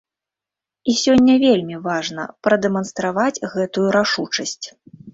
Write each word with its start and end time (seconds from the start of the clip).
І 0.89 0.95
сёння 1.01 1.35
вельмі 1.43 1.77
важна 1.89 2.27
прадэманстраваць 2.49 3.41
гэтую 3.55 3.89
рашучасць. 4.01 4.65